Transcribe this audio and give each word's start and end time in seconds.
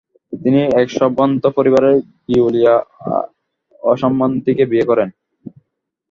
তিনি 0.33 0.61
এক 0.81 0.87
সম্ভ্রান্ত 0.91 1.43
পরিবারের 1.57 1.95
গিয়ুলিয়া 2.27 2.75
আম্মানতিকে 4.03 4.63
বিয়ে 4.71 4.85
করেন। 4.89 5.09